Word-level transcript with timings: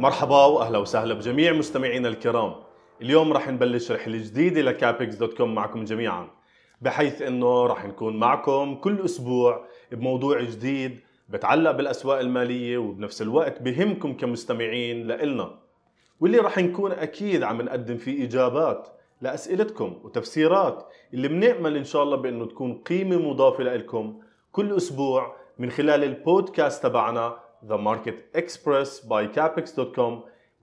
مرحبا 0.00 0.44
وأهلا 0.44 0.78
وسهلا 0.78 1.14
بجميع 1.14 1.52
مستمعينا 1.52 2.08
الكرام. 2.08 2.54
اليوم 3.02 3.32
راح 3.32 3.48
نبلش 3.48 3.92
رحلة 3.92 4.18
جديدة 4.18 4.60
ل 4.60 4.69
Capex 4.69 5.14
dot 5.14 5.34
com 5.36 5.54
معكم 5.54 5.84
جميعا 5.84 6.28
بحيث 6.80 7.22
إنه 7.22 7.66
راح 7.66 7.84
نكون 7.84 8.16
معكم 8.16 8.74
كل 8.74 9.04
أسبوع 9.04 9.64
بموضوع 9.92 10.40
جديد 10.40 11.00
بتعلق 11.28 11.70
بالأسواق 11.70 12.18
المالية 12.18 12.78
وبنفس 12.78 13.22
الوقت 13.22 13.62
بهمكم 13.62 14.12
كمستمعين 14.16 15.06
لإلنا. 15.06 15.58
واللي 16.20 16.38
راح 16.38 16.58
نكون 16.58 16.92
أكيد 16.92 17.42
عم 17.42 17.62
نقدم 17.62 17.96
فيه 17.96 18.24
إجابات 18.24 18.88
لأسئلتكم 19.20 20.00
وتفسيرات 20.04 20.86
اللي 21.14 21.28
بنأمل 21.28 21.76
إن 21.76 21.84
شاء 21.84 22.02
الله 22.02 22.16
بإنه 22.16 22.46
تكون 22.46 22.74
قيمة 22.74 23.16
مضافة 23.16 23.64
لكم 23.64 24.20
كل 24.52 24.76
أسبوع 24.76 25.36
من 25.58 25.70
خلال 25.70 26.04
البودكاست 26.04 26.82
تبعنا 26.82 27.49
The 27.62 27.76
Market 27.76 28.32
Express 28.34 29.00
by 29.00 29.26
Capex.com 29.26 30.12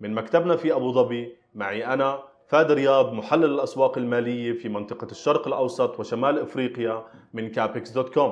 من 0.02 0.14
مكتبنا 0.14 0.56
في 0.56 0.74
أبو 0.74 0.92
ظبي 0.92 1.36
معي 1.56 1.86
أنا 1.94 2.24
فادي 2.48 2.74
رياض 2.74 3.14
محلل 3.14 3.46
الأسواق 3.46 3.98
المالية 3.98 4.54
في 4.54 4.70
منطقة 4.70 5.08
الشرق 5.12 5.48
الأوسط 5.48 6.00
وشمال 6.00 6.40
إفريقيا 6.40 7.06
من 7.34 7.54
Capex.com 7.54 8.32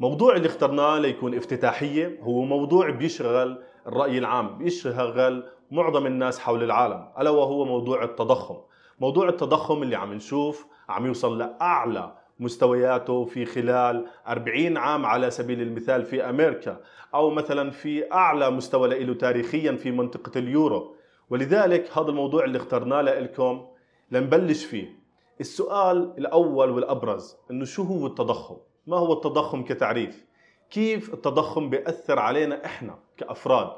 موضوع 0.00 0.36
اللي 0.36 0.48
اخترناه 0.48 0.98
ليكون 0.98 1.34
افتتاحية 1.34 2.18
هو 2.22 2.42
موضوع 2.42 2.90
بيشغل 2.90 3.62
الرأي 3.86 4.18
العام 4.18 4.58
بيشغل 4.58 5.44
معظم 5.70 6.06
الناس 6.06 6.38
حول 6.38 6.62
العالم 6.62 7.08
ألا 7.20 7.30
وهو 7.30 7.64
موضوع 7.64 8.04
التضخم. 8.04 8.56
موضوع 9.00 9.28
التضخم 9.28 9.82
اللي 9.82 9.96
عم 9.96 10.12
نشوف 10.12 10.66
عم 10.88 11.06
يوصل 11.06 11.38
لأعلى 11.38 12.14
مستوياته 12.40 13.24
في 13.24 13.44
خلال 13.44 14.06
40 14.28 14.76
عام 14.76 15.06
على 15.06 15.30
سبيل 15.30 15.62
المثال 15.62 16.04
في 16.04 16.28
أمريكا 16.28 16.80
أو 17.14 17.30
مثلا 17.30 17.70
في 17.70 18.12
أعلى 18.12 18.50
مستوى 18.50 19.04
له 19.04 19.14
تاريخيا 19.14 19.72
في 19.72 19.90
منطقة 19.90 20.38
اليورو 20.38 20.94
ولذلك 21.30 21.98
هذا 21.98 22.08
الموضوع 22.08 22.44
اللي 22.44 22.58
اخترناه 22.58 23.00
لكم 23.00 23.66
لنبلش 24.10 24.64
فيه. 24.64 25.04
السؤال 25.40 26.14
الأول 26.18 26.70
والأبرز 26.70 27.36
إنه 27.50 27.64
شو 27.64 27.82
هو 27.82 28.06
التضخم؟ 28.06 28.56
ما 28.86 28.96
هو 28.96 29.12
التضخم 29.12 29.64
كتعريف؟ 29.64 30.24
كيف 30.70 31.14
التضخم 31.14 31.70
بيأثر 31.70 32.18
علينا 32.18 32.64
إحنا 32.64 32.98
كأفراد؟ 33.16 33.70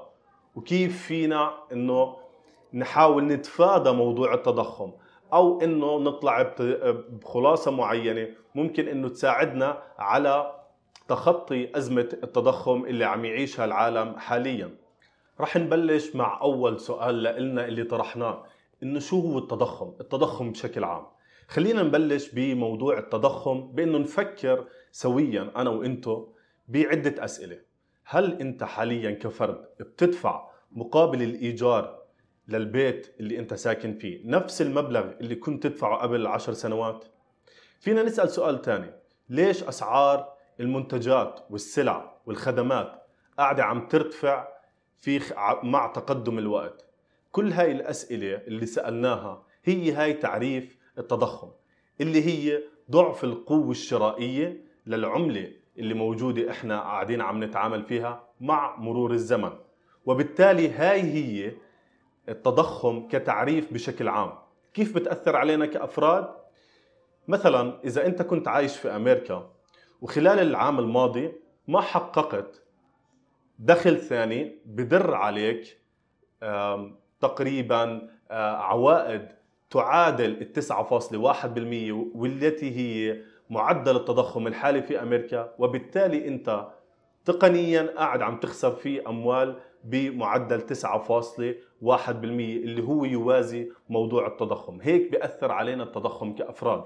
وكيف 0.56 1.02
فينا 1.02 1.55
إنه 1.73 2.17
نحاول 2.75 3.27
نتفادى 3.27 3.91
موضوع 3.91 4.34
التضخم؟ 4.34 4.92
أو 5.32 5.60
إنه 5.60 5.98
نطلع 5.98 6.55
بخلاصة 7.10 7.70
معينة. 7.70 8.28
ممكن 8.55 8.88
إنه 8.88 9.08
تساعدنا 9.08 9.83
على 9.98 10.52
تخطي 11.08 11.77
أزمة 11.78 12.08
التضخم 12.22 12.84
اللي 12.84 13.05
عم 13.05 13.24
يعيشها 13.24 13.64
العالم 13.64 14.16
حاليا. 14.18 14.70
رح 15.41 15.56
نبلش 15.56 16.16
مع 16.16 16.41
أول 16.41 16.80
سؤال 16.80 17.22
لنا 17.22 17.66
اللي 17.66 17.84
طرحناه 17.84 18.44
إنه 18.83 18.98
شو 18.98 19.20
هو 19.20 19.38
التضخم؟ 19.38 19.92
التضخم 20.00 20.52
بشكل 20.52 20.84
عام. 20.84 21.06
خلينا 21.48 21.83
نبلش 21.83 22.30
بموضوع 22.30 22.98
التضخم 22.98 23.61
بإنه 23.72 23.98
نفكر 23.98 24.64
سويا 24.90 25.52
أنا 25.56 25.70
وإنتو 25.70 26.28
بعدة 26.68 27.24
أسئلة. 27.24 27.58
هل 28.05 28.40
إنت 28.40 28.64
حاليا 28.64 29.11
كفرد 29.11 29.64
بتدفع 29.80 30.48
مقابل 30.72 31.22
الإيجار 31.22 32.05
للبيت 32.48 33.14
اللي 33.20 33.39
انت 33.39 33.55
ساكن 33.55 33.98
فيه. 33.98 34.20
نفس 34.25 34.62
المبلغ 34.62 35.12
اللي 35.20 35.34
كنت 35.34 35.66
تدفعه 35.66 35.98
قبل 35.98 36.27
عشر 36.27 36.52
سنوات. 36.52 37.05
فينا 37.80 38.02
نسأل 38.02 38.30
سؤال 38.30 38.62
تاني. 38.62 38.91
ليش 39.28 39.62
أسعار 39.64 40.33
المنتجات 40.61 41.41
والسلع 41.50 42.17
والخدمات 42.27 43.02
قاعدة 43.39 43.64
عم 43.64 43.89
ترتفع 43.89 44.48
في 44.98 45.20
مع 45.62 45.86
تقدم 45.86 46.39
الوقت؟ 46.39 46.84
كل 47.33 47.52
هاي 47.52 47.73
الأسئلة 47.73 48.34
اللي 48.36 48.67
سألناها 48.67 49.42
هي 49.64 49.92
هاي 49.92 50.13
تعريف 50.13 50.77
التضخم 50.98 51.48
اللي 52.01 52.27
هي 52.27 52.63
ضعف 52.90 53.24
القوة 53.24 53.70
الشرائية 53.70 54.64
للعملة 54.86 55.52
اللي 55.78 55.95
موجودة 55.95 56.51
إحنا 56.51 56.80
قاعدين 56.80 57.20
عم 57.20 57.45
نتعامل 57.45 57.83
فيها 57.83 58.28
مع 58.40 58.77
مرور 58.77 59.13
الزمن. 59.13 59.52
وبالتالي 60.07 60.70
هاي 60.70 61.02
هي 61.02 61.52
التضخم 62.29 63.09
كتعريف 63.09 63.73
بشكل 63.73 64.09
عام 64.09 64.33
كيف 64.75 64.95
بتأثر 64.95 65.37
علينا 65.37 65.67
كأفراد؟ 65.67 66.29
مثلا 67.29 67.81
إذا 67.85 68.07
أنت 68.07 68.23
كنت 68.23 68.48
عايش 68.48 68.77
في 68.77 68.89
أمريكا 68.89 69.51
وخلال 70.01 70.39
العام 70.39 70.79
الماضي 70.79 71.33
ما 71.69 71.81
حققت 71.81 72.63
دخل 73.59 73.98
ثاني 73.98 74.59
بدر 74.67 75.14
عليك 75.14 75.79
تقريبا 77.20 78.09
عوائد 78.31 79.29
تعادل 79.70 80.53
ال 80.57 80.63
9.1% 82.13 82.17
والتي 82.17 82.77
هي 82.77 83.23
معدل 83.51 83.97
التضخم 83.97 84.47
الحالي 84.47 84.83
في 84.83 85.03
أمريكا 85.03 85.55
وبالتالي 85.58 86.29
أنت 86.29 86.67
تقنيا 87.25 87.83
قاعد 87.97 88.23
عم 88.23 88.41
تخسر 88.41 88.70
في 88.70 89.07
أموال 89.07 89.57
بمعدل 89.86 90.61
9.1% 90.61 92.08
اللي 92.08 92.83
هو 92.83 93.05
يوازي 93.05 93.73
موضوع 93.89 94.27
التضخم. 94.27 94.80
هيك 94.83 95.11
بيأثر 95.11 95.52
علينا 95.52 95.83
التضخم 95.83 96.33
كأفراد. 96.33 96.85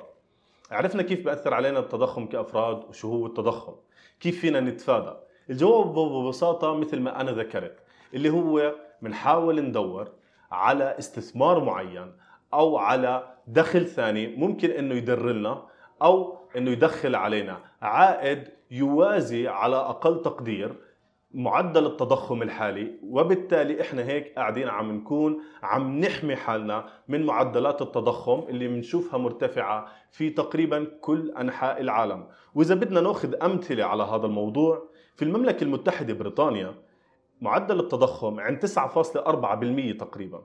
عرفنا 0.70 1.02
كيف 1.02 1.24
بيأثر 1.24 1.54
علينا 1.54 1.78
التضخم 1.78 2.26
كأفراد 2.26 2.84
وشو 2.88 3.08
هو 3.08 3.26
التضخم؟ 3.26 3.74
كيف 4.20 4.40
فينا 4.40 4.60
نتفادى؟ 4.60 5.12
الجواب 5.50 5.94
ببساطة 5.94 6.74
مثل 6.74 7.00
ما 7.00 7.20
أنا 7.20 7.30
ذكرت 7.30 7.78
اللي 8.14 8.30
هو 8.30 8.74
بنحاول 9.02 9.60
ندور 9.60 10.08
على 10.52 10.98
استثمار 10.98 11.64
معين 11.64 12.12
أو 12.54 12.76
على 12.76 13.34
دخل 13.46 13.86
ثاني 13.86 14.36
ممكن 14.36 14.70
إنه 14.70 14.94
يدر 14.94 15.32
لنا 15.32 15.62
أو 16.02 16.38
إنه 16.56 16.70
يدخل 16.70 17.14
علينا. 17.14 17.58
عائد 17.82 18.48
يوازي 18.70 19.48
على 19.48 19.76
أقل 19.76 20.22
تقدير 20.22 20.74
معدل 21.34 21.86
التضخم 21.86 22.42
الحالي 22.42 22.98
وبالتالي 23.02 23.80
إحنا 23.80 24.02
هيك 24.02 24.34
قاعدين 24.36 24.68
عم 24.68 24.92
نكون 24.92 25.40
عم 25.62 26.00
نحمي 26.00 26.36
حالنا 26.36 26.88
من 27.08 27.26
معدلات 27.26 27.82
التضخم 27.82 28.44
اللي 28.48 28.68
بنشوفها 28.68 29.18
مرتفعة 29.18 29.86
في 30.10 30.30
تقريبا 30.30 30.84
كل 31.00 31.30
أنحاء 31.30 31.80
العالم. 31.80 32.26
وإذا 32.54 32.74
بدنا 32.74 33.00
نأخذ 33.00 33.34
أمثلة 33.42 33.84
على 33.84 34.02
هذا 34.02 34.26
الموضوع 34.26 34.88
في 35.16 35.24
المملكة 35.24 35.64
المتحدة 35.64 36.14
بريطانيا 36.14 36.74
معدل 37.40 37.80
التضخم 37.80 38.40
عند 38.40 38.66
9.4% 38.66 39.98
تقريبا. 40.00 40.42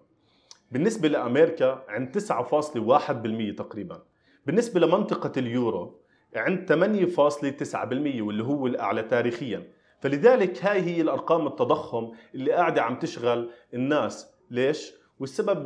بالنسبة 0.72 1.08
لأمريكا 1.08 1.84
عند 1.88 2.18
9.1% 2.18 3.58
تقريبا. 3.58 4.04
بالنسبة 4.46 4.80
لمنطقة 4.80 5.32
اليورو 5.38 6.00
عند 6.36 6.66
8.9% 6.66 8.22
واللي 8.22 8.44
هو 8.44 8.68
الأعلى 8.68 9.04
تاريخيا. 9.04 9.75
فلذلك 10.00 10.66
هاي 10.66 10.82
هي 10.82 11.02
الأرقام 11.02 11.48
التضخم 11.48 12.12
اللي 12.36 12.52
قاعدة 12.52 12.82
عم 12.82 13.00
تشغل 13.00 13.50
الناس. 13.74 14.36
ليش؟ 14.52 14.94
والسبب 15.20 15.64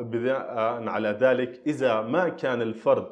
بناء 0.00 0.88
على 0.88 1.08
ذلك 1.08 1.60
إذا 1.66 2.00
ما 2.00 2.28
كان 2.28 2.62
الفرد 2.62 3.06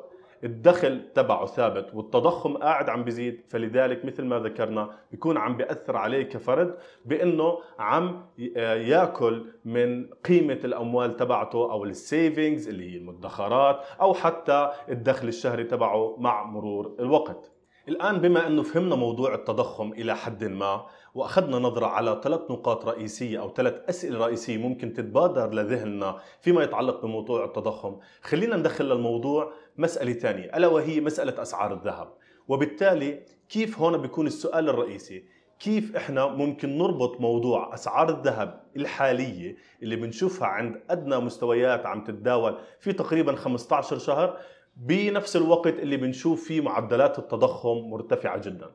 الدخل 0.44 1.12
تبعه 1.14 1.46
ثابت 1.46 1.94
والتضخم 1.94 2.56
قاعد 2.56 2.88
عم 2.88 3.04
بيزيد 3.04 3.40
فلذلك 3.48 4.04
مثل 4.04 4.24
ما 4.24 4.38
ذكرنا 4.38 4.90
بيكون 5.10 5.36
عم 5.36 5.56
بيأثر 5.56 5.96
عليه 5.96 6.22
كفرد 6.22 6.76
بإنه 7.04 7.58
عم 7.78 8.26
يأكل 8.58 9.46
من 9.64 10.06
قيمة 10.06 10.58
الأموال 10.64 11.16
تبعته 11.16 11.72
أو 11.72 11.84
السيفنجز 11.84 12.68
اللي 12.68 12.92
هي 12.92 12.96
المدخرات 12.96 13.80
أو 14.00 14.14
حتى 14.14 14.70
الدخل 14.88 15.28
الشهري 15.28 15.64
تبعه 15.64 16.16
مع 16.18 16.44
مرور 16.44 16.96
الوقت. 17.00 17.51
الآن 17.88 18.18
بما 18.20 18.46
أنه 18.46 18.62
فهمنا 18.62 18.94
موضوع 18.94 19.34
التضخم 19.34 19.92
إلى 19.92 20.16
حد 20.16 20.44
ما 20.44 20.86
وأخذنا 21.14 21.58
نظرة 21.58 21.86
على 21.86 22.20
ثلاث 22.24 22.40
نقاط 22.50 22.86
رئيسية 22.86 23.40
أو 23.40 23.54
ثلاث 23.54 23.74
أسئلة 23.88 24.18
رئيسية 24.26 24.56
ممكن 24.56 24.92
تتبادر 24.92 25.54
لذهننا 25.54 26.20
فيما 26.40 26.62
يتعلق 26.62 27.02
بموضوع 27.02 27.44
التضخم 27.44 27.96
خلينا 28.22 28.56
ندخل 28.56 28.84
للموضوع 28.84 29.52
مسألة 29.76 30.12
ثانية 30.12 30.56
ألا 30.56 30.66
وهي 30.66 31.00
مسألة 31.00 31.42
أسعار 31.42 31.72
الذهب. 31.72 32.12
وبالتالي 32.48 33.22
كيف 33.48 33.78
هون 33.78 33.96
بيكون 33.98 34.26
السؤال 34.26 34.68
الرئيسي؟ 34.68 35.24
كيف 35.58 35.96
إحنا 35.96 36.26
ممكن 36.26 36.78
نربط 36.78 37.20
موضوع 37.20 37.74
أسعار 37.74 38.08
الذهب 38.08 38.60
الحالية 38.76 39.56
اللي 39.82 39.96
بنشوفها 39.96 40.48
عند 40.48 40.82
أدنى 40.90 41.16
مستويات 41.18 41.86
عم 41.86 42.04
تتداول 42.04 42.58
في 42.80 42.92
تقريبا 42.92 43.36
15 43.36 43.98
شهر 43.98 44.38
بنفس 44.76 45.36
الوقت 45.36 45.78
اللي 45.78 45.96
بنشوف 45.96 46.44
فيه 46.44 46.60
معدلات 46.60 47.18
التضخم 47.18 47.76
مرتفعة 47.76 48.38
جدا. 48.38 48.70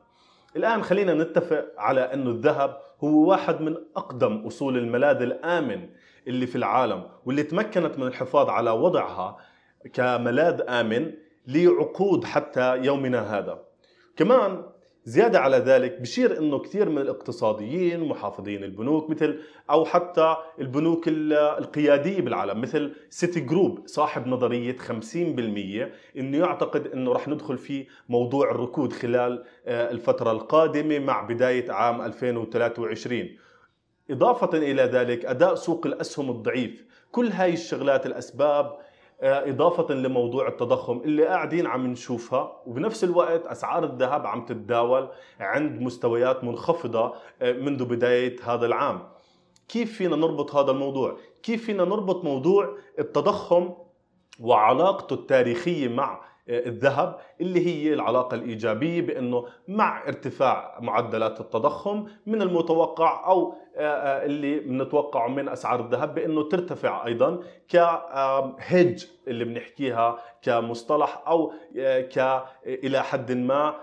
الآن 0.56 0.82
خلينا 0.82 1.14
نتفق 1.14 1.66
على 1.78 2.00
أنه 2.00 2.30
الذهب 2.30 2.78
هو 3.04 3.30
واحد 3.30 3.60
من 3.60 3.76
أقدم 3.96 4.46
أصول 4.46 4.78
الملاذ 4.78 5.22
الآمن 5.22 5.88
اللي 6.26 6.46
في 6.46 6.56
العالم 6.56 7.08
واللي 7.26 7.42
تمكنت 7.42 7.98
من 7.98 8.06
الحفاظ 8.06 8.48
على 8.48 8.70
وضعها 8.70 9.36
كملاذ 9.92 10.62
آمن 10.68 11.12
لعقود 11.46 12.24
حتى 12.24 12.76
يومنا 12.76 13.38
هذا. 13.38 13.58
كمان 14.16 14.62
زيادة 15.08 15.38
على 15.38 15.56
ذلك 15.56 16.00
بشير 16.00 16.38
إنه 16.38 16.58
كثير 16.58 16.88
من 16.88 16.98
الاقتصاديين 16.98 18.08
محافظين 18.08 18.64
البنوك 18.64 19.10
مثل 19.10 19.40
أو 19.70 19.84
حتى 19.84 20.36
البنوك 20.60 21.04
القيادية 21.08 22.20
بالعالم 22.20 22.60
مثل 22.60 22.92
سيتي 23.10 23.40
جروب 23.40 23.86
صاحب 23.86 24.26
نظرية 24.26 24.76
50% 24.76 24.88
إنه 26.16 26.38
يعتقد 26.38 26.86
إنه 26.86 27.12
رح 27.12 27.28
ندخل 27.28 27.58
في 27.58 27.86
موضوع 28.08 28.50
الركود 28.50 28.92
خلال 28.92 29.44
آه، 29.66 29.90
الفترة 29.90 30.30
القادمة 30.30 30.98
مع 30.98 31.22
بداية 31.22 31.72
عام 31.72 32.00
2023 32.00 33.28
إضافة 34.10 34.58
إلى 34.58 34.82
ذلك 34.82 35.24
أداء 35.24 35.54
سوق 35.54 35.86
الأسهم 35.86 36.30
الضعيف. 36.30 36.86
كل 37.10 37.26
هاي 37.28 37.52
الشغلات 37.52 38.06
الأسباب 38.06 38.78
إضافة 39.22 39.94
لموضوع 39.94 40.48
التضخم 40.48 41.00
اللي 41.04 41.26
قاعدين 41.26 41.66
عم 41.66 41.86
نشوفها 41.86 42.62
وبنفس 42.66 43.04
الوقت 43.04 43.46
أسعار 43.46 43.84
الذهب 43.84 44.26
عم 44.26 44.44
تتداول 44.44 45.08
عند 45.40 45.80
مستويات 45.80 46.44
منخفضة 46.44 47.14
آه، 47.42 47.52
منذ 47.52 47.84
بداية 47.84 48.36
هذا 48.44 48.66
العام 48.66 49.02
كيف 49.68 49.92
فينا 49.92 50.16
نربط 50.16 50.54
هذا 50.54 50.70
الموضوع؟ 50.70 51.16
كيف 51.42 51.64
فينا 51.64 51.84
نربط 51.84 52.24
موضوع 52.24 52.76
التضخم 52.98 53.70
وعلاقته 54.40 55.14
التاريخية 55.14 55.88
مع 55.88 56.20
الذهب 56.48 57.18
اللي 57.40 57.66
هي 57.66 57.94
العلاقة 57.94 58.34
الإيجابية 58.34 59.02
بأنه 59.02 59.46
مع 59.68 60.08
ارتفاع 60.08 60.78
معدلات 60.80 61.40
التضخم 61.40 62.06
من 62.26 62.42
المتوقع 62.42 63.26
أو 63.26 63.54
آه، 63.76 63.82
آه، 63.82 64.24
اللي 64.24 64.58
بنتوقعه 64.60 65.28
من 65.28 65.48
أسعار 65.48 65.80
الذهب 65.80 66.14
بأنه 66.14 66.48
ترتفع 66.48 67.06
أيضا 67.06 67.40
كهيج 67.68 69.04
اللي 69.28 69.44
بنحكيها 69.44 70.18
كمصطلح 70.42 71.22
أو 71.26 71.52
آه، 71.78 72.44
إلى 72.66 73.02
حد 73.02 73.32
ما 73.32 73.74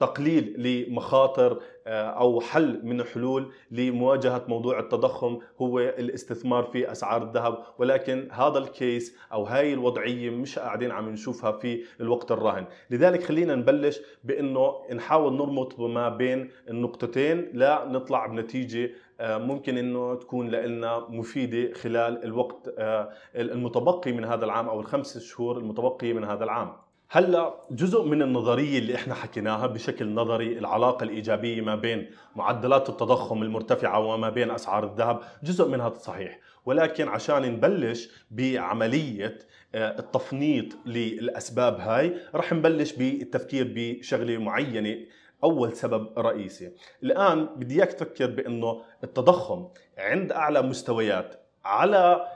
تقليل 0.00 0.54
لمخاطر 0.58 1.60
آه، 1.86 2.10
أو 2.10 2.40
حل 2.40 2.80
من 2.84 3.00
الحلول 3.00 3.52
لمواجهة 3.70 4.44
موضوع 4.48 4.78
التضخم 4.78 5.38
هو 5.60 5.78
الاستثمار 5.78 6.64
في 6.64 6.92
أسعار 6.92 7.22
الذهب. 7.22 7.58
ولكن 7.78 8.28
هذا 8.32 8.58
الكيس 8.58 9.16
أو 9.32 9.44
هاي 9.44 9.72
الوضعية 9.72 10.30
مش 10.30 10.58
قاعدين 10.58 10.90
عم 10.90 11.08
نشوفها 11.08 11.52
في 11.52 11.84
الوقت 12.00 12.32
الراهن. 12.32 12.66
لذلك 12.90 13.22
خلينا 13.22 13.54
نبلش 13.54 14.00
بإنه 14.24 14.74
نحاول 14.92 15.32
نربط 15.32 15.80
ما 15.80 16.08
بين 16.08 16.50
النقطتين 16.68 17.50
لا 17.52 17.84
نطلع 17.88 18.26
بنتيجة 18.26 18.90
آه، 19.20 19.38
ممكن 19.38 19.78
إنه 19.78 20.14
تكون 20.14 20.50
لنا 20.50 21.06
مفيدة 21.08 21.72
خلال 21.74 22.24
الوقت 22.24 22.74
آه، 22.78 23.10
المتبقي 23.36 24.12
من 24.12 24.24
هذا 24.24 24.44
العام 24.44 24.68
أو 24.68 24.80
الخمس 24.80 25.18
شهور 25.18 25.58
المتبقية 25.58 26.12
من 26.12 26.24
هذا 26.24 26.44
العام. 26.44 26.87
هلا 27.10 27.54
جزء 27.70 28.02
من 28.02 28.22
النظرية 28.22 28.78
اللي 28.78 28.94
إحنا 28.94 29.14
حكيناها 29.14 29.66
بشكل 29.66 30.14
نظري 30.14 30.58
العلاقة 30.58 31.04
الإيجابية 31.04 31.60
ما 31.60 31.74
بين 31.76 32.10
معدلات 32.36 32.88
التضخم 32.88 33.42
المرتفعة 33.42 33.98
وما 34.00 34.30
بين 34.30 34.50
أسعار 34.50 34.84
الذهب 34.84 35.20
جزء 35.42 35.68
منها 35.68 35.94
صحيح. 35.94 36.38
ولكن 36.66 37.08
عشان 37.08 37.42
نبلش 37.42 38.08
بعملية 38.30 39.38
آه، 39.74 39.98
التفنيط 39.98 40.66
للأسباب 40.86 41.80
هاي 41.80 42.16
رح 42.34 42.52
نبلش 42.52 42.92
بالتفكير 42.92 43.72
بشغلة 43.74 44.38
معينة 44.38 44.96
أول 45.44 45.72
سبب 45.72 46.18
رئيسي. 46.18 46.72
الآن 47.02 47.48
بدي 47.56 47.74
اياك 47.76 47.92
تفكر 47.92 48.26
بأنه 48.26 48.82
التضخم 49.04 49.68
عند 49.98 50.32
أعلى 50.32 50.62
مستويات 50.62 51.40
على 51.64 52.28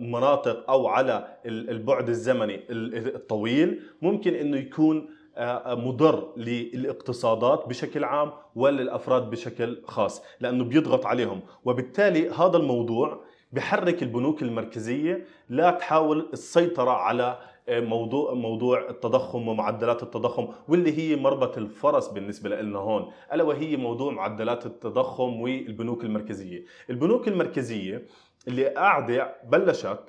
مناطق 0.00 0.70
أو 0.70 0.86
على 0.86 1.36
البعد 1.46 2.08
الزمني 2.08 2.60
الطويل 2.70 3.82
ممكن 4.02 4.34
إنه 4.34 4.56
يكون 4.56 5.08
آه، 5.38 5.74
مضر 5.74 6.32
للاقتصادات 6.36 7.68
بشكل 7.68 8.04
عام 8.04 8.32
وللأفراد 8.54 9.30
بشكل 9.30 9.82
خاص 9.84 10.22
لأنه 10.40 10.64
بيضغط 10.64 11.06
عليهم. 11.06 11.40
وبالتالي 11.64 12.30
هذا 12.30 12.56
الموضوع 12.56 13.20
بحرك 13.52 14.02
البنوك 14.02 14.42
المركزية 14.42 15.26
لا 15.48 15.70
تحاول 15.70 16.28
السيطرة 16.32 16.90
على 16.90 17.38
موضوع 17.68 18.34
موضوع 18.34 18.90
التضخم 18.90 19.48
ومعدلات 19.48 20.02
التضخم 20.02 20.48
واللي 20.68 20.98
هي 20.98 21.16
مربط 21.16 21.58
الفرس 21.58 22.08
بالنسبة 22.08 22.48
لنا 22.48 22.78
هون 22.78 23.12
ألا 23.32 23.44
وهي 23.44 23.76
موضوع 23.76 24.12
معدلات 24.12 24.66
التضخم 24.66 25.40
والبنوك 25.40 26.04
المركزية. 26.04 26.64
البنوك 26.90 27.28
المركزية 27.28 28.06
اللي 28.48 28.68
قاعدة 28.68 29.34
بلشت 29.44 30.00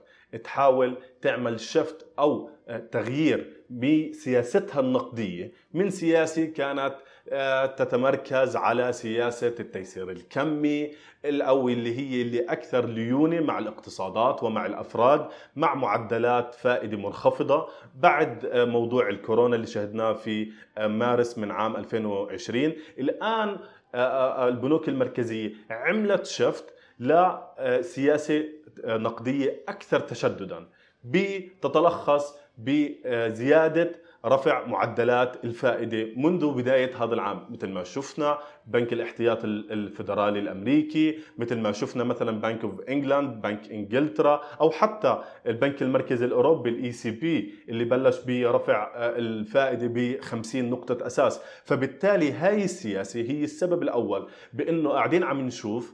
تحاول 0.43 0.97
تعمل 1.21 1.59
شفت 1.59 2.07
أو 2.19 2.49
تغيير 2.91 3.53
بسياستها 3.69 4.79
النقدية. 4.79 5.51
من 5.73 5.89
سياسة 5.89 6.45
كانت 6.45 6.95
آه، 7.29 7.65
تتمركز 7.65 8.55
على 8.55 8.93
سياسة 8.93 9.55
التيسير 9.59 10.11
الكمي 10.11 10.91
أو 11.25 11.69
اللي 11.69 11.97
هي 11.97 12.21
اللي 12.21 12.39
أكثر 12.39 12.85
ليونة 12.85 13.39
مع 13.39 13.59
الاقتصادات 13.59 14.43
ومع 14.43 14.65
الأفراد 14.65 15.27
مع 15.55 15.75
معدلات 15.75 16.55
فائدة 16.55 16.97
منخفضة. 16.97 17.67
بعد 17.95 18.45
آه، 18.45 18.65
موضوع 18.65 19.09
الكورونا 19.09 19.55
اللي 19.55 19.67
شهدناه 19.67 20.13
في 20.13 20.51
آه، 20.77 20.87
مارس 20.87 21.37
من 21.37 21.51
عام 21.51 21.75
2020 21.75 22.73
الآن 22.99 23.57
البنوك 23.95 24.89
المركزية 24.89 25.53
عملت 25.69 26.25
شفت 26.25 26.73
لسياسه 26.99 28.45
نقدية 28.85 29.63
أكثر 29.67 29.99
تشددا. 29.99 30.67
بتتلخص 31.03 32.35
بزياده 32.57 33.91
رفع 34.25 34.65
معدلات 34.65 35.43
الفائدة 35.45 36.07
منذ 36.17 36.53
بداية 36.53 37.03
هذا 37.03 37.13
العام. 37.13 37.45
مثل 37.49 37.69
ما 37.69 37.83
شفنا 37.83 38.37
بنك 38.65 38.93
الاحتياط 38.93 39.45
الفدرالي 39.45 40.39
الأمريكي 40.39 41.19
مثل 41.37 41.57
ما 41.57 41.71
شفنا 41.71 42.03
مثلا 42.03 42.41
Bank 42.41 42.63
of 42.63 42.81
England 42.81 43.41
بنك 43.41 43.71
انجلترا 43.71 44.41
أو 44.61 44.71
حتى 44.71 45.23
البنك 45.47 45.81
المركزي 45.81 46.25
الأوروبي 46.25 46.69
ال 46.69 46.91
ECB 46.91 47.53
اللي 47.69 47.83
بلش 47.85 48.19
برفع 48.27 48.91
الفائدة 48.95 49.87
ب 49.87 50.21
50 50.21 50.69
نقطة 50.69 51.05
أساس. 51.07 51.41
فبالتالي 51.65 52.31
هاي 52.31 52.63
السياسة 52.63 53.21
هي 53.21 53.43
السبب 53.43 53.83
الأول 53.83 54.27
بأنه 54.53 54.89
قاعدين 54.89 55.23
عم 55.23 55.41
نشوف 55.41 55.93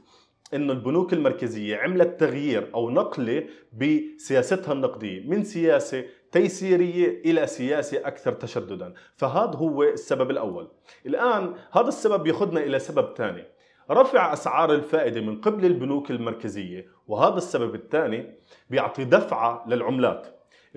إنه 0.54 0.72
البنوك 0.72 1.12
المركزية 1.12 1.76
عملت 1.76 2.20
تغيير 2.20 2.70
أو 2.74 2.90
نقلة 2.90 3.44
بسياستها 3.72 4.72
النقدية 4.72 5.28
من 5.28 5.44
سياسة 5.44 6.04
تيسيرية 6.32 7.22
إلى 7.24 7.46
سياسة 7.46 7.98
أكثر 8.06 8.32
تشددا، 8.32 8.94
فهذا 9.16 9.56
هو 9.56 9.82
السبب 9.82 10.30
الأول. 10.30 10.68
الآن 11.06 11.54
هذا 11.72 11.88
السبب 11.88 12.26
ياخذنا 12.26 12.60
إلى 12.60 12.78
سبب 12.78 13.14
ثاني. 13.16 13.44
رفع 13.90 14.32
أسعار 14.32 14.74
الفائدة 14.74 15.20
من 15.20 15.40
قبل 15.40 15.64
البنوك 15.64 16.10
المركزية، 16.10 16.86
وهذا 17.08 17.36
السبب 17.36 17.74
الثاني 17.74 18.34
بيعطي 18.70 19.04
دفعة 19.04 19.64
للعملات. 19.68 20.26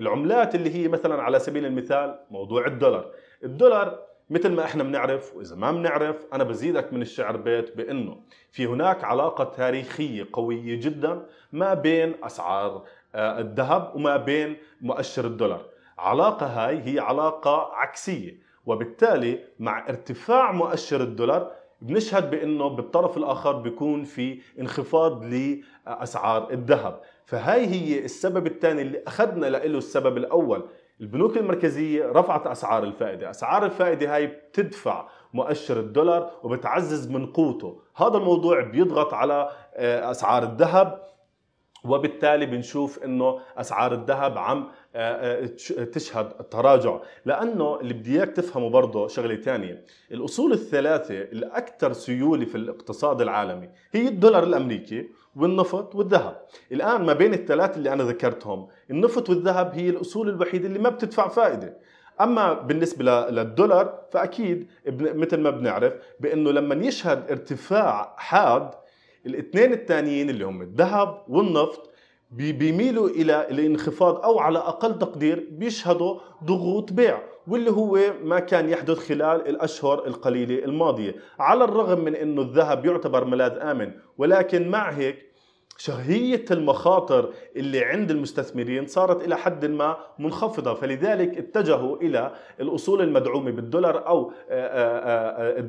العملات 0.00 0.54
اللي 0.54 0.74
هي 0.74 0.88
مثلا 0.88 1.22
على 1.22 1.38
سبيل 1.38 1.66
المثال 1.66 2.18
موضوع 2.30 2.66
الدولار، 2.66 3.12
الدولار 3.44 3.98
مثل 4.30 4.48
ما 4.52 4.64
إحنا 4.64 4.82
بنعرف 4.82 5.36
وإذا 5.36 5.56
ما 5.56 5.72
بنعرف 5.72 6.16
أنا 6.32 6.44
بزيدك 6.44 6.92
من 6.92 7.02
الشعر 7.02 7.36
بيت 7.36 7.76
بإنه 7.76 8.16
في 8.50 8.66
هناك 8.66 9.04
علاقة 9.04 9.44
تاريخية 9.44 10.28
قوية 10.32 10.80
جدا 10.80 11.26
ما 11.52 11.74
بين 11.74 12.14
أسعار 12.22 12.84
آه، 13.14 13.40
الذهب 13.40 13.92
وما 13.94 14.16
بين 14.16 14.56
مؤشر 14.80 15.24
الدولار. 15.26 15.64
علاقة 15.98 16.46
هاي 16.46 16.82
هي 16.84 17.00
علاقة 17.00 17.70
عكسية 17.74 18.38
وبالتالي 18.66 19.38
مع 19.58 19.88
ارتفاع 19.88 20.52
مؤشر 20.52 21.00
الدولار 21.00 21.50
بنشهد 21.82 22.30
بإنه 22.30 22.68
بالطرف 22.68 23.16
الآخر 23.16 23.52
بيكون 23.52 24.04
في 24.04 24.40
انخفاض 24.60 25.24
لأسعار 25.24 26.50
الذهب. 26.50 27.00
فهاي 27.26 27.66
هي 27.66 28.04
السبب 28.04 28.46
الثاني 28.46 28.82
اللي 28.82 29.02
أخذنا 29.06 29.46
له 29.46 29.78
السبب 29.78 30.16
الأول. 30.16 30.68
البنوك 31.00 31.36
المركزية 31.36 32.06
رفعت 32.06 32.46
أسعار 32.46 32.84
الفائدة. 32.84 33.30
أسعار 33.30 33.64
الفائدة 33.64 34.14
هاي 34.14 34.26
بتدفع 34.26 35.08
مؤشر 35.34 35.80
الدولار 35.80 36.30
وبتعزز 36.42 37.10
من 37.10 37.26
قوته. 37.26 37.80
هذا 37.96 38.16
الموضوع 38.16 38.60
بيضغط 38.60 39.14
على 39.14 39.50
آه، 39.74 40.10
أسعار 40.10 40.42
الذهب 40.42 41.08
وبالتالي 41.84 42.46
بنشوف 42.46 43.04
إنه 43.04 43.40
أسعار 43.56 43.94
الذهب 43.94 44.38
عم 44.38 44.68
آه، 44.94 45.44
آه، 45.44 45.84
تشهد 45.84 46.28
تراجع 46.28 47.00
لأنه 47.24 47.80
اللي 47.80 47.94
بدي 47.94 48.18
إياك 48.18 48.30
تفهمه 48.30 48.70
برضه 48.70 49.08
شغلة 49.08 49.36
ثانية 49.36 49.84
الأصول 50.12 50.52
الثلاثة 50.52 51.14
الأكثر 51.14 51.92
سيولة 51.92 52.44
في 52.44 52.54
الاقتصاد 52.54 53.20
العالمي 53.20 53.68
هي 53.92 54.08
الدولار 54.08 54.42
الأمريكي 54.42 55.08
والنفط 55.38 55.94
والذهب. 55.94 56.40
الآن 56.72 57.04
ما 57.06 57.12
بين 57.12 57.34
الثلاثه 57.34 57.76
اللي 57.76 57.92
أنا 57.92 58.04
ذكرتهم 58.04 58.68
النفط 58.90 59.30
والذهب 59.30 59.74
هي 59.74 59.88
الأصول 59.90 60.28
الوحيدة 60.28 60.68
اللي 60.68 60.78
ما 60.78 60.88
بتدفع 60.88 61.28
فائدة. 61.28 61.76
أما 62.20 62.52
بالنسبة 62.52 63.30
للدولار 63.30 63.98
فأكيد 64.12 64.66
مثل 65.00 65.40
ما 65.40 65.50
بنعرف 65.50 65.92
بأنه 66.20 66.50
لما 66.50 66.86
يشهد 66.86 67.30
ارتفاع 67.30 68.14
حاد 68.18 68.70
الاثنين 69.26 69.72
الثانيين 69.72 70.30
اللي 70.30 70.44
هم 70.44 70.62
الذهب 70.62 71.22
والنفط 71.28 71.90
بيميلوا 72.30 73.08
إلى 73.08 73.46
الانخفاض 73.50 74.16
أو 74.24 74.38
على 74.38 74.58
أقل 74.58 74.98
تقدير 74.98 75.48
بيشهدوا 75.50 76.18
ضغوط 76.44 76.92
بيع 76.92 77.22
واللي 77.48 77.70
هو 77.70 77.98
ما 78.24 78.38
كان 78.38 78.68
يحدث 78.68 78.98
خلال 78.98 79.48
الأشهر 79.48 80.06
القليلة 80.06 80.64
الماضية. 80.64 81.14
على 81.38 81.64
الرغم 81.64 82.04
من 82.04 82.14
إنه 82.14 82.42
الذهب 82.42 82.86
يعتبر 82.86 83.24
ملاذ 83.24 83.58
آمن 83.58 83.92
ولكن 84.18 84.68
مع 84.70 84.90
هيك 84.90 85.27
شهية 85.80 86.44
المخاطر 86.50 87.32
اللي 87.56 87.84
عند 87.84 88.10
المستثمرين 88.10 88.86
صارت 88.86 89.24
إلى 89.24 89.36
حد 89.36 89.64
ما 89.66 89.96
منخفضة 90.18 90.74
فلذلك 90.74 91.38
اتجهوا 91.38 91.96
إلى 91.96 92.32
الأصول 92.60 93.02
المدعومة 93.02 93.50
بالدولار 93.50 94.06
أو 94.06 94.32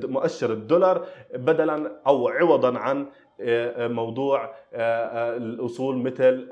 مؤشر 0.09 0.53
الدولار 0.53 1.05
بدلا 1.33 2.01
أو 2.07 2.27
عوضا 2.27 2.77
عن 2.77 3.05
موضوع 3.79 4.53
الأصول 4.73 5.97
مثل 5.97 6.47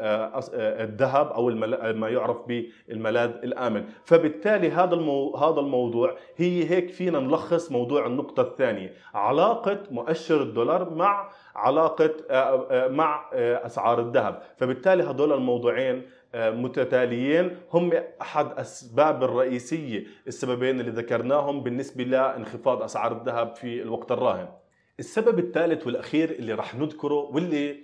الذهب 0.56 1.32
أو 1.32 1.50
ما 1.94 2.10
يعرف 2.10 2.38
بالملاذ 2.48 3.30
الآمن. 3.44 3.84
فبالتالي 4.04 4.72
هذا 4.72 4.96
هذا 5.38 5.60
الموضوع 5.60 6.16
هي 6.38 6.70
هيك 6.70 6.90
فينا 6.90 7.20
نلخص 7.20 7.72
موضوع 7.72 8.06
النقطة 8.06 8.42
الثانية. 8.42 8.94
علاقة 9.14 9.80
مؤشر 9.92 10.42
الدولار 10.42 10.90
مع 10.94 11.30
علاقة 11.56 12.12
مع 12.90 13.30
أسعار 13.34 14.00
الذهب. 14.00 14.42
فبالتالي 14.58 15.04
هذول 15.04 15.34
الموضوعين 15.34 16.02
متتاليين 16.36 17.58
هم 17.74 17.92
أحد 18.22 18.52
أسباب 18.60 19.24
الرئيسية 19.24 20.04
السببين 20.28 20.80
اللي 20.80 20.92
ذكرناهم 20.92 21.64
بالنسبة 21.64 22.04
لانخفاض 22.04 22.84
أسعار 22.84 23.12
الذهب 23.12 23.56
في 23.56 23.82
الوقت 23.82 24.12
الراهن. 24.12 24.48
السبب 25.00 25.40
الثالث 25.40 25.86
والأخير 25.88 26.30
اللي 26.32 26.54
رح 26.54 26.76
نذكره 26.76 27.14
واللي 27.14 27.78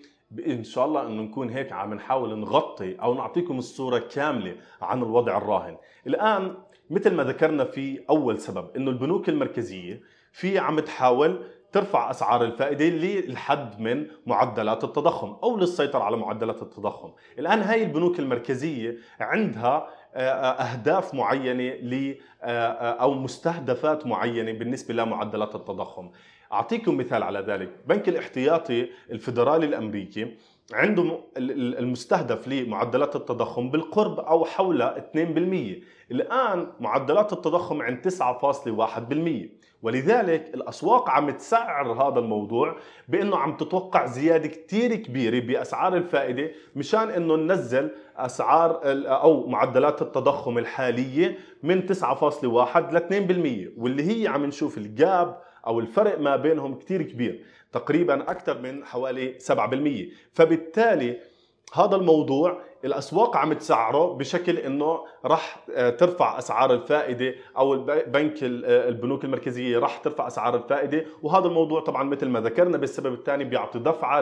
إن 0.47 0.63
شاء 0.63 0.85
الله 0.85 1.07
إنه 1.07 1.21
نكون 1.21 1.49
هيك 1.49 1.71
عم 1.71 1.93
نحاول 1.93 2.39
نغطي 2.39 2.95
أو 2.95 3.13
نعطيكم 3.13 3.57
الصورة 3.57 3.99
كاملة 3.99 4.55
عن 4.81 4.97
الوضع 5.03 5.37
الراهن. 5.37 5.77
الآن 6.07 6.55
مثل 6.89 7.13
ما 7.15 7.23
ذكرنا 7.23 7.65
في 7.65 8.03
أول 8.09 8.39
سبب 8.39 8.75
إنه 8.75 8.91
البنوك 8.91 9.29
المركزية 9.29 10.01
في 10.31 10.59
عم 10.59 10.79
تحاول 10.79 11.43
ترفع 11.71 12.11
أسعار 12.11 12.43
الفائدة 12.43 12.85
للحد 12.85 13.79
من 13.79 14.07
معدلات 14.27 14.83
التضخم 14.83 15.35
أو 15.43 15.57
للسيطرة 15.57 16.03
على 16.03 16.17
معدلات 16.17 16.61
التضخم. 16.61 17.11
الآن 17.39 17.59
هاي 17.59 17.83
البنوك 17.83 18.19
المركزية 18.19 18.97
عندها 19.19 19.89
أهداف 20.15 21.13
معينة 21.13 21.63
ل 21.63 22.15
أو 23.01 23.13
مستهدفات 23.13 24.07
معينة 24.07 24.51
بالنسبة 24.51 24.93
لمعدلات 24.93 25.55
التضخم. 25.55 26.09
أعطيكم 26.53 26.97
مثال 26.97 27.23
على 27.23 27.39
ذلك. 27.39 27.69
بنك 27.87 28.09
الاحتياطي 28.09 28.89
الفدرالي 29.11 29.65
الأمريكي 29.65 30.35
عنده 30.73 31.19
المستهدف 31.37 32.47
لمعدلات 32.47 33.15
التضخم 33.15 33.69
بالقرب 33.69 34.19
أو 34.19 34.45
حول 34.45 34.83
2% 34.83 36.11
الآن 36.11 36.67
معدلات 36.79 37.33
التضخم 37.33 37.81
عند 37.81 38.09
9.1% 38.09 39.63
ولذلك 39.81 40.51
الأسواق 40.53 41.09
عم 41.09 41.29
تسعر 41.29 41.91
هذا 41.91 42.19
الموضوع 42.19 42.75
بأنه 43.07 43.37
عم 43.37 43.57
تتوقع 43.57 44.05
زيادة 44.05 44.47
كثير 44.47 44.95
كبيرة 44.95 45.39
بأسعار 45.39 45.97
الفائدة 45.97 46.51
مشان 46.75 47.09
إنه 47.09 47.35
ننزل 47.35 47.91
أسعار 48.17 48.79
أو 49.05 49.47
معدلات 49.47 50.01
التضخم 50.01 50.57
الحالية 50.57 51.37
من 51.63 51.87
9.1 51.87 52.77
ل 52.77 53.69
2% 53.77 53.79
واللي 53.81 54.23
هي 54.23 54.27
عم 54.27 54.45
نشوف 54.45 54.77
الجاب 54.77 55.37
أو 55.67 55.79
الفرق 55.79 56.19
ما 56.19 56.35
بينهم 56.35 56.79
كثير 56.79 57.01
كبير 57.01 57.45
تقريبا 57.71 58.31
أكثر 58.31 58.61
من 58.61 58.85
حوالي 58.85 59.39
7% 59.39 60.13
فبالتالي 60.33 61.19
هذا 61.73 61.95
الموضوع 61.95 62.61
الأسواق 62.85 63.37
عم 63.37 63.53
تسعره 63.53 64.13
بشكل 64.13 64.57
إنه 64.57 64.99
راح 65.25 65.65
آه، 65.75 65.89
ترفع 65.89 66.37
أسعار 66.37 66.73
الفائدة 66.73 67.35
أو 67.57 67.73
البنك 67.73 68.33
البنوك 68.43 69.25
المركزية 69.25 69.79
راح 69.79 69.97
ترفع 69.97 70.27
أسعار 70.27 70.55
الفائدة. 70.55 71.05
وهذا 71.21 71.47
الموضوع 71.47 71.81
طبعا 71.81 72.03
مثل 72.03 72.29
ما 72.29 72.39
ذكرنا 72.39 72.77
بالسبب 72.77 73.13
الثاني 73.13 73.43
بيعطي 73.43 73.79
دفعة 73.79 74.21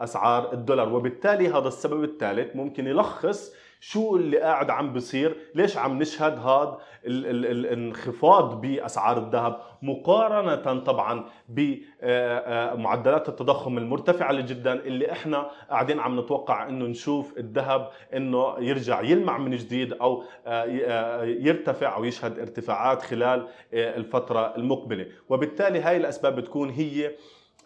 لأسعار 0.00 0.52
الدولار. 0.52 0.94
وبالتالي 0.94 1.48
هذا 1.48 1.68
السبب 1.68 2.04
الثالث 2.04 2.56
ممكن 2.56 2.86
يلخص 2.86 3.54
شو 3.84 4.16
اللي 4.16 4.38
قاعد 4.38 4.70
عم 4.70 4.92
بصير؟ 4.92 5.36
ليش 5.54 5.76
عم 5.76 5.98
نشهد 5.98 6.38
هذا 6.38 6.78
الانخفاض 7.06 8.60
بأسعار 8.60 9.18
الذهب؟ 9.18 9.60
مقارنة 9.82 10.80
طبعا 10.80 11.24
بمعدلات 11.48 13.28
التضخم 13.28 13.78
المرتفعة 13.78 14.40
جدا 14.40 14.72
اللي 14.72 15.12
إحنا 15.12 15.50
قاعدين 15.70 16.00
عم 16.00 16.20
نتوقع 16.20 16.68
إنه 16.68 16.84
نشوف 16.84 17.38
الذهب 17.38 17.90
إنه 18.14 18.54
يرجع 18.58 19.00
يلمع 19.02 19.38
من 19.38 19.56
جديد 19.56 19.92
أو 19.92 20.24
يرتفع 21.24 21.96
أو 21.96 22.04
يشهد 22.04 22.38
ارتفاعات 22.38 23.02
خلال 23.02 23.48
الفترة 23.72 24.56
المقبلة. 24.56 25.06
وبالتالي 25.28 25.80
هاي 25.80 25.96
الأسباب 25.96 26.36
بتكون 26.36 26.70
هي 26.70 27.06
آه، 27.06 27.12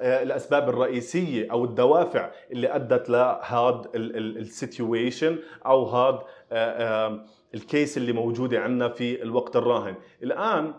الأسباب 0.01 0.69
الرئيسية 0.69 1.53
أو 1.53 1.65
الدوافع 1.65 2.31
اللي 2.53 2.75
أدت 2.75 3.11
لهذا 3.11 3.83
السيتويشن 3.95 5.39
أو 5.67 5.85
هذا 5.85 6.23
آه، 6.53 7.25
الكيس 7.55 7.97
اللي 7.97 8.13
موجودة 8.13 8.61
عندنا 8.61 8.89
في 8.89 9.23
الوقت 9.23 9.57
الراهن. 9.57 9.95
الآن 10.23 10.75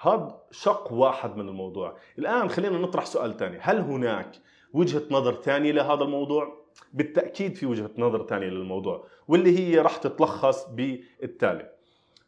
هذا 0.00 0.40
شق 0.50 0.92
واحد 0.92 1.36
من 1.36 1.48
الموضوع. 1.48 1.96
الآن 2.18 2.48
خلينا 2.48 2.78
نطرح 2.78 3.06
سؤال 3.06 3.36
ثاني 3.36 3.58
هل 3.60 3.78
هناك 3.80 4.30
وجهة 4.72 5.02
نظر 5.10 5.34
ثانية 5.34 5.72
لهذا 5.72 6.02
الموضوع؟ 6.04 6.62
بالتأكيد 6.92 7.56
في 7.56 7.66
وجهة 7.66 7.90
نظر 7.98 8.26
ثانية 8.26 8.46
للموضوع 8.46 9.04
واللي 9.28 9.58
هي 9.58 9.78
راح 9.78 9.96
تتلخص 9.96 10.68
بالتالي. 10.68 11.81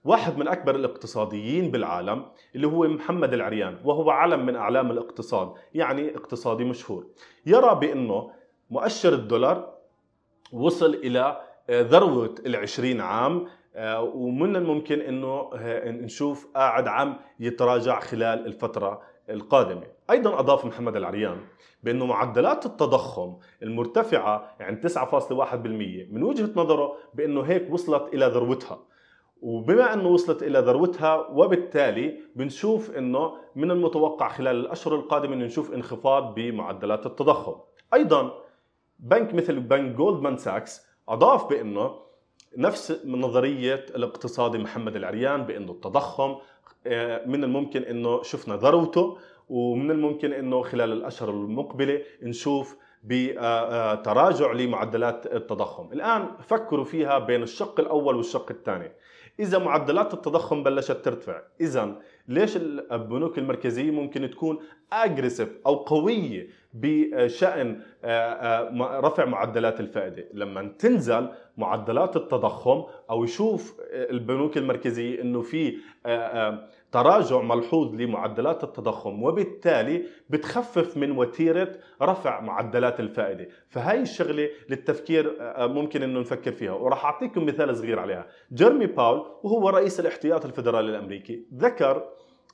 واحد 0.04 0.38
من 0.38 0.49
أكبر 0.49 0.75
الاقتصاديين 0.75 1.70
بالعالم 1.70 2.26
اللي 2.54 2.66
هو 2.66 2.88
محمد 2.88 3.32
العريان 3.32 3.78
وهو 3.84 4.11
علم 4.11 4.46
من 4.46 4.56
أعلام 4.56 4.90
الاقتصاد 4.90 5.52
يعني 5.75 6.16
اقتصادي 6.16 6.64
مشهور. 6.64 7.06
يرى 7.46 7.75
بأنه 7.75 8.30
مؤشر 8.70 9.12
الدولار 9.12 9.75
وصل 10.52 10.94
إلى 10.94 11.40
ذروة 11.70 12.34
العشرين 12.46 13.00
عام 13.00 13.46
آه، 13.76 14.02
ومن 14.02 14.56
الممكن 14.56 15.00
إنه 15.00 15.50
آه، 15.54 15.90
نشوف 15.90 16.46
قاعد 16.54 16.88
عم 16.88 17.16
يتراجع 17.40 18.00
خلال 18.00 18.46
الفترة 18.46 19.02
القادمة. 19.30 19.87
أيضا 20.11 20.38
أضاف 20.38 20.64
محمد 20.64 20.96
العريان 20.96 21.37
بأنه 21.82 22.06
معدلات 22.06 22.66
التضخم 22.66 23.37
المرتفعة 23.62 24.56
عند 24.61 24.80
9.1% 24.80 26.12
من 26.12 26.23
وجهة 26.23 26.50
نظره 26.56 26.96
بأنه 27.14 27.40
هيك 27.42 27.70
وصلت 27.70 28.14
إلى 28.14 28.26
ذروتها. 28.26 28.78
وبما 29.44 29.94
إنه 29.94 30.08
وصلت 30.08 30.42
إلى 30.42 30.58
ذروتها 30.58 31.28
وبالتالي 31.28 32.20
بنشوف 32.36 32.90
إنه 32.90 33.32
من 33.56 33.70
المتوقع 33.70 34.28
خلال 34.28 34.56
الأشهر 34.56 34.94
القادمة 34.94 35.34
إنه 35.34 35.44
نشوف 35.44 35.74
انخفاض 35.74 36.34
بمعدلات 36.34 37.06
التضخم. 37.06 37.54
أيضا 37.94 38.32
بنك 38.98 39.34
مثل 39.34 39.60
بنك 39.60 39.96
جولدمان 39.96 40.36
ساكس 40.36 40.86
أضاف 41.08 41.50
بإنه 41.50 41.94
نفس 42.56 43.00
نظرية 43.04 43.86
الاقتصادي 43.96 44.58
محمد 44.58 44.96
العريان 44.96 45.42
بإنه 45.42 45.72
التضخم 45.72 46.36
آه، 46.86 47.26
من 47.26 47.44
الممكن 47.44 47.82
إنه 47.82 48.22
شفنا 48.22 48.56
ذروته 48.56 49.18
ومن 49.48 49.90
الممكن 49.90 50.32
إنه 50.32 50.62
خلال 50.62 50.92
الأشهر 50.92 51.30
المقبلة 51.30 52.02
نشوف 52.22 52.76
بتراجع 53.04 54.52
لمعدلات 54.52 55.26
التضخم 55.26 55.92
الآن 55.92 56.28
فكروا 56.48 56.84
فيها 56.84 57.18
بين 57.18 57.42
الشق 57.42 57.80
الأول 57.80 58.16
والشق 58.16 58.50
الثاني 58.50 58.92
إذا 59.40 59.58
معدلات 59.58 60.14
التضخم 60.14 60.62
بلشت 60.62 60.92
ترتفع. 61.04 61.42
إذا 61.60 61.96
ليش 62.28 62.56
البنوك 62.56 63.38
المركزية 63.38 63.90
ممكن 63.90 64.30
تكون 64.30 64.58
أجريسيف 64.92 65.48
أو 65.66 65.74
قوية 65.74 66.48
بشأن 66.74 67.80
آه، 68.04 68.08
آه، 68.08 69.00
رفع 69.00 69.24
معدلات 69.24 69.80
الفائدة؟ 69.80 70.24
لما 70.32 70.72
تنزل 70.78 71.28
معدلات 71.56 72.16
التضخم 72.16 72.84
أو 73.10 73.24
يشوف 73.24 73.80
البنوك 73.92 74.56
المركزية 74.56 75.20
أنه 75.20 75.42
في 75.42 75.76
آه، 76.06 76.68
تراجع 76.94 77.40
ملحوظ 77.40 77.94
لمعدلات 77.94 78.64
التضخم 78.64 79.22
وبالتالي 79.22 80.06
بتخفف 80.30 80.96
من 80.96 81.10
وتيرة 81.18 81.72
رفع 82.02 82.40
معدلات 82.40 83.00
الفائدة. 83.00 83.48
فهي 83.68 84.00
الشغلة 84.00 84.48
للتفكير 84.70 85.36
آه، 85.40 85.66
ممكن 85.66 86.02
إنه 86.02 86.20
نفكر 86.20 86.52
فيها. 86.52 86.72
وراح 86.72 87.04
أعطيكم 87.04 87.46
مثال 87.46 87.76
صغير 87.76 87.98
عليها. 87.98 88.26
جيرمي 88.52 88.86
باول 88.86 89.18
وهو 89.42 89.68
رئيس 89.68 90.00
الاحتياط 90.00 90.44
الفدرالي 90.44 90.90
الأمريكي 90.90 91.46
ذكر 91.54 92.04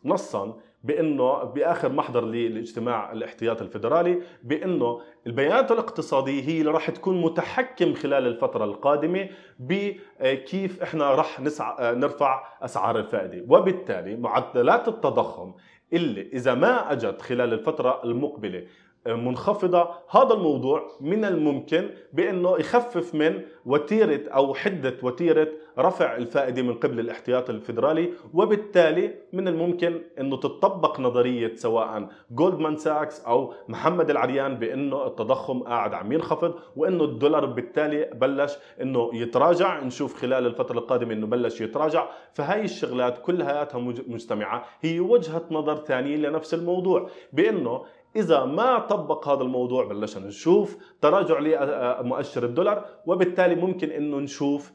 نصا 0.04 0.56
بأنه 0.84 1.44
بآخر 1.44 1.92
محضر 1.92 2.24
للاجتماع 2.24 3.12
الاحتياط 3.12 3.62
الفدرالي 3.62 4.22
بأنه 4.42 5.00
البيانات 5.26 5.72
الاقتصادية 5.72 6.42
هي 6.48 6.60
اللي 6.60 6.70
راح 6.70 6.90
تكون 6.90 7.20
متحكم 7.22 7.94
خلال 7.94 8.26
الفترة 8.26 8.64
القادمة 8.64 9.28
بكيف 9.58 10.82
إحنا 10.82 11.14
راح 11.14 11.40
نرفع 11.80 12.42
أسعار 12.62 12.98
الفائدة. 12.98 13.44
وبالتالي 13.48 14.16
معدلات 14.16 14.88
التضخم 14.88 15.52
اللي 15.92 16.30
إذا 16.32 16.54
ما 16.54 16.92
أجت 16.92 17.22
خلال 17.22 17.52
الفترة 17.52 18.00
المقبلة 18.04 18.64
منخفضة. 19.06 19.88
هذا 20.10 20.34
الموضوع 20.34 20.82
من 21.00 21.24
الممكن 21.24 21.90
بأنه 22.12 22.56
يخفف 22.58 23.14
من 23.14 23.40
وتيرة 23.66 24.28
أو 24.28 24.54
حدة 24.54 24.96
وتيرة 25.02 25.48
رفع 25.78 26.16
الفائدة 26.16 26.62
من 26.62 26.74
قبل 26.74 27.00
الاحتياط 27.00 27.50
الفيدرالي 27.50 28.12
وبالتالي 28.34 29.14
من 29.32 29.48
الممكن 29.48 30.00
أنه 30.20 30.36
تطبق 30.36 31.00
نظرية 31.00 31.54
سواء 31.54 32.08
جولدمان 32.30 32.76
ساكس 32.76 33.20
أو 33.24 33.54
محمد 33.68 34.10
العريان 34.10 34.54
بأنه 34.54 35.06
التضخم 35.06 35.62
قاعد 35.62 35.94
عم 35.94 36.12
ينخفض 36.12 36.54
وأنه 36.76 37.04
الدولار 37.04 37.46
بالتالي 37.46 38.10
بلش 38.14 38.56
أنه 38.82 39.10
يتراجع. 39.14 39.80
نشوف 39.84 40.14
خلال 40.14 40.46
الفترة 40.46 40.78
القادمة 40.78 41.12
أنه 41.12 41.26
بلش 41.26 41.60
يتراجع. 41.60 42.08
فهاي 42.32 42.64
الشغلات 42.64 43.18
كلها 43.18 43.68
مجتمعة 44.08 44.64
هي 44.80 45.00
وجهة 45.00 45.42
نظر 45.50 45.76
ثانية 45.76 46.16
لنفس 46.16 46.54
الموضوع. 46.54 47.10
بأنه 47.32 47.82
إذا 48.16 48.44
ما 48.44 48.78
طبق 48.78 49.28
هذا 49.28 49.42
الموضوع 49.42 49.84
بلشنا 49.84 50.26
نشوف 50.26 50.76
تراجع 51.00 51.38
لمؤشر 51.38 52.44
الدولار 52.44 52.84
وبالتالي 53.06 53.54
ممكن 53.54 53.90
إنه 53.90 54.16
نشوف 54.16 54.72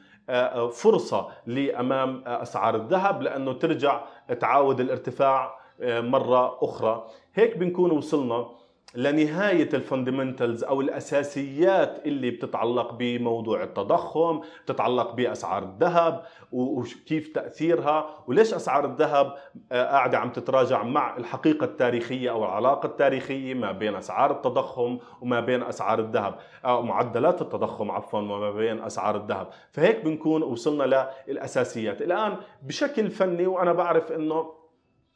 فرصة 0.72 1.27
لأمام 1.46 2.24
أسعار 2.25 2.75
الذهب 2.75 3.22
لأنه 3.22 3.54
ترجع 3.54 4.06
تعاود 4.39 4.80
الارتفاع 4.80 5.60
مرة 5.84 6.63
أخرى. 6.63 7.08
هيك 7.34 7.58
بنكون 7.58 7.92
وصلنا 7.92 8.48
لنهاية 8.96 9.70
الفندمنتالز 9.74 10.63
أو 10.63 10.82
الأساسيات 10.82 12.01
اللي 12.06 12.32
بتتعلق 12.32 12.94
بموضوع 12.94 13.63
التضخم 13.63 14.42
بتتعلق 14.65 15.13
بأسعار 15.13 15.63
الذهب 15.63 16.24
وكيف 16.51 17.27
تأثيرها 17.27 18.10
وليش 18.27 18.54
أسعار 18.54 18.86
الذهب 18.86 19.36
آه، 19.72 19.84
قاعدة 19.84 20.18
عم 20.18 20.30
تتراجع 20.30 20.84
مع 20.84 21.18
الحقيقة 21.18 21.63
التاريخية 21.63 22.32
أو 22.32 22.46
العلاقة 22.46 22.88
التاريخية 22.88 23.54
ما 23.54 23.72
بين 23.72 23.96
أسعار 23.96 24.32
التضخم 24.32 24.98
وما 25.22 25.39
بين 25.39 25.63
أسعار 25.63 26.00
الذهب 26.00 26.36
أو 26.65 26.82
معدلات 26.82 27.42
التضخم 27.42 27.92
عفوا 27.92 28.20
وما 28.20 28.51
بين 28.51 28.84
أسعار 28.84 29.15
الذهب. 29.15 29.48
فهيك 29.72 30.06
بنكون 30.06 30.44
وصلنا 30.44 31.10
للأساسيات. 31.27 32.01
الآن 32.01 32.38
بشكل 32.63 33.10
فني 33.10 33.48
وأنا 33.48 33.74
بعرف 33.74 34.12
أنه 34.12 34.64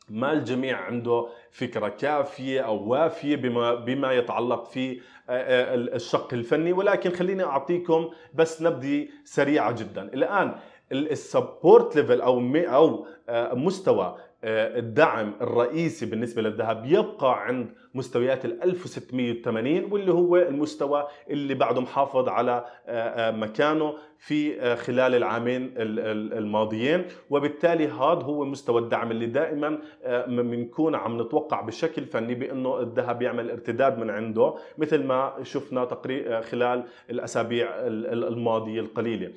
ما 0.09 0.33
الجميع 0.33 0.77
عنده 0.77 1.27
فكرة 1.51 1.87
كافية 1.87 2.61
أو 2.61 2.89
وافية 2.89 3.35
بما, 3.35 3.75
بما 3.75 4.13
يتعلق 4.13 4.65
في 4.65 4.91
آه، 4.91 5.01
آه، 5.29 5.75
الشق 5.75 6.33
الفني. 6.33 6.73
ولكن 6.73 7.11
خليني 7.11 7.43
أعطيكم 7.43 8.09
بس 8.33 8.61
نبذة 8.61 9.07
سريعة 9.23 9.71
جدا. 9.71 10.01
الآن 10.01 10.55
ال 10.91 11.04
support 11.04 11.95
level 11.95 12.21
أو 12.21 12.39
أو 12.55 13.05
آه، 13.29 13.53
مستوى 13.53 14.17
الدعم 14.43 15.33
الرئيسي 15.41 16.05
بالنسبة 16.05 16.41
للذهب 16.41 16.85
يبقى 16.85 17.45
عند 17.45 17.69
مستويات 17.93 18.45
ال 18.45 18.63
1680 18.63 19.91
واللي 19.91 20.11
هو 20.11 20.37
المستوى 20.37 21.07
اللي 21.29 21.53
بعده 21.53 21.81
محافظ 21.81 22.29
على 22.29 22.65
آه، 22.87 23.29
آه، 23.29 23.31
مكانه 23.31 23.93
في 24.17 24.61
آه، 24.61 24.75
خلال 24.75 25.15
العامين 25.15 25.73
الماضيين. 25.77 27.05
وبالتالي 27.29 27.87
هذا 27.87 28.23
هو 28.23 28.45
مستوى 28.45 28.81
الدعم 28.81 29.11
اللي 29.11 29.25
دائما 29.25 29.79
بنكون 30.27 30.95
عم 30.95 31.21
نتوقع 31.21 31.61
بشكل 31.61 32.05
فني 32.05 32.35
بأنه 32.35 32.79
الذهب 32.79 33.21
يعمل 33.21 33.51
ارتداد 33.51 33.97
من 33.97 34.09
عنده 34.09 34.55
مثل 34.77 35.03
ما 35.03 35.33
شفنا 35.43 35.85
تقريبا 35.85 36.41
خلال 36.41 36.83
الأسابيع 37.09 37.69
الماضية 37.77 38.79
القليلة. 38.79 39.31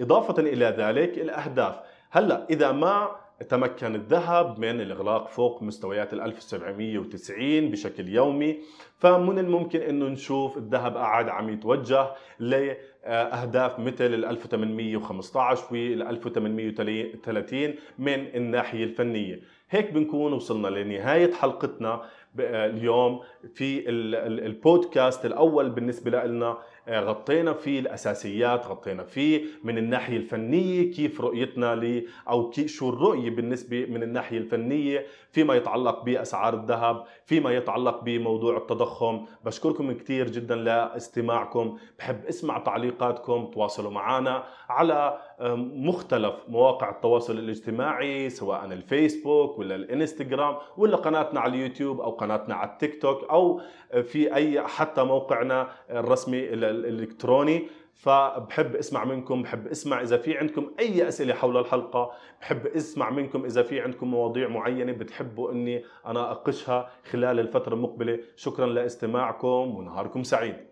إضافة 0.00 0.42
إلى 0.42 0.64
ذلك 0.64 1.18
الأهداف. 1.18 1.80
هلأ 2.10 2.46
إذا 2.50 2.72
ما 2.72 3.21
تمكن 3.48 3.94
الذهب 3.94 4.58
من 4.58 4.80
الإغلاق 4.80 5.28
فوق 5.28 5.62
مستويات 5.62 6.12
ال 6.12 6.20
1790 6.20 7.70
بشكل 7.70 8.08
يومي 8.08 8.58
فمن 8.98 9.38
الممكن 9.38 9.80
أنه 9.80 10.06
نشوف 10.08 10.56
الذهب 10.56 10.96
قاعد 10.96 11.28
عم 11.28 11.48
يتوجه 11.48 12.06
لأهداف 12.38 13.78
مثل 13.78 14.14
ال 14.14 14.24
1815 14.24 15.64
وال 15.72 16.02
1830 16.02 17.74
من 17.98 18.26
الناحية 18.36 18.84
الفنية. 18.84 19.40
هيك 19.70 19.90
بنكون 19.92 20.32
وصلنا 20.32 20.68
لنهاية 20.68 21.32
حلقتنا 21.32 22.02
اليوم 22.38 23.20
في 23.54 23.88
البودكاست 23.88 25.26
الأول 25.26 25.70
بالنسبة 25.70 26.24
لنا 26.24 26.58
غطينا 26.88 27.52
فيه 27.52 27.80
الأساسيات 27.80 28.66
غطينا 28.66 29.04
فيه 29.04 29.44
من 29.64 29.78
الناحية 29.78 30.16
الفنية 30.16 30.92
كيف 30.92 31.20
رؤيتنا 31.20 31.74
ل 31.74 32.06
أو 32.28 32.52
شو 32.66 32.88
الرؤية 32.88 33.30
بالنسبة 33.30 33.86
من 33.86 34.02
الناحية 34.02 34.38
الفنية 34.38 35.06
فيما 35.30 35.54
يتعلق 35.54 36.04
بأسعار 36.04 36.54
الذهب 36.54 37.04
فيما 37.26 37.50
يتعلق 37.50 38.00
بموضوع 38.04 38.56
التضخم. 38.56 39.24
بشكركم 39.44 39.92
كثير 39.92 40.30
جدا 40.30 40.54
لاستماعكم. 40.56 41.78
بحب 41.98 42.24
أسمع 42.24 42.58
تعليقاتكم 42.58 43.50
تواصلوا 43.54 43.90
معنا 43.90 44.44
على 44.68 45.18
مختلف 45.56 46.34
مواقع 46.48 46.90
التواصل 46.90 47.38
الاجتماعي 47.38 48.30
سواء 48.30 48.64
الفيسبوك 48.64 49.58
ولا 49.58 49.74
الإنستغرام 49.74 50.56
ولا 50.76 50.96
قناتنا 50.96 51.40
على 51.40 51.54
اليوتيوب 51.54 52.00
أو 52.00 52.10
قناتنا 52.10 52.54
على 52.54 52.70
التيك 52.70 53.02
توك 53.02 53.24
أو 53.30 53.60
في 54.02 54.34
أي 54.34 54.60
حتى 54.60 55.02
موقعنا 55.02 55.68
الرسمي 55.90 56.38
الإلكتروني. 56.54 57.62
فبحب 57.94 58.76
أسمع 58.76 59.04
منكم 59.04 59.42
بحب 59.42 59.66
أسمع 59.66 60.00
إذا 60.00 60.16
في 60.16 60.38
عندكم 60.38 60.70
أي 60.80 61.08
أسئلة 61.08 61.34
حول 61.34 61.56
الحلقة 61.56 62.12
بحب 62.40 62.66
أسمع 62.66 63.10
منكم 63.10 63.44
إذا 63.44 63.62
في 63.62 63.80
عندكم 63.80 64.10
مواضيع 64.10 64.48
معينة 64.48 64.92
بتحبوا 64.92 65.52
إني 65.52 65.84
أنا 66.06 66.30
اقشها 66.30 66.90
خلال 67.10 67.40
الفترة 67.40 67.74
المقبلة. 67.74 68.18
شكرا 68.36 68.66
لاستماعكم 68.66 69.76
ونهاركم 69.76 70.22
سعيد. 70.22 70.71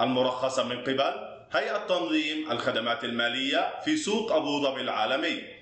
المرخصة 0.00 0.64
من 0.64 0.80
قبل 0.82 1.14
هيئة 1.52 1.86
تنظيم 1.88 2.50
الخدمات 2.50 3.04
المالية 3.04 3.80
في 3.84 3.96
سوق 3.96 4.32
أبو 4.32 4.62
ظبي 4.62 4.80
العالمي. 4.80 5.55